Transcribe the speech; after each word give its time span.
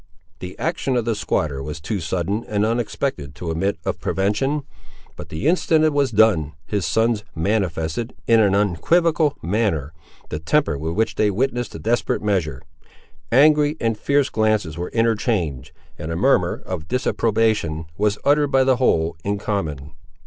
The 0.39 0.57
action 0.57 0.97
of 0.97 1.05
the 1.05 1.13
squatter 1.13 1.61
was 1.61 1.79
too 1.79 1.99
sudden 1.99 2.43
and 2.47 2.65
unexpected 2.65 3.35
to 3.35 3.51
admit 3.51 3.77
of 3.85 3.99
prevention, 3.99 4.63
but 5.15 5.29
the 5.29 5.47
instant 5.47 5.85
it 5.85 5.93
was 5.93 6.09
done, 6.09 6.53
his 6.65 6.87
sons 6.87 7.23
manifested, 7.35 8.15
in 8.25 8.39
an 8.39 8.55
unequivocal 8.55 9.37
manner, 9.43 9.93
the 10.29 10.39
temper 10.39 10.75
with 10.75 10.93
which 10.93 11.13
they 11.13 11.29
witnessed 11.29 11.73
the 11.73 11.77
desperate 11.77 12.23
measure. 12.23 12.63
Angry 13.31 13.77
and 13.79 13.95
fierce 13.95 14.31
glances 14.31 14.75
were 14.75 14.89
interchanged, 14.89 15.71
and 15.99 16.11
a 16.11 16.15
murmur 16.15 16.63
of 16.65 16.87
disapprobation 16.87 17.85
was 17.95 18.17
uttered 18.25 18.49
by 18.51 18.63
the 18.63 18.77
whole, 18.77 19.15
in 19.23 19.37
common. 19.37 19.91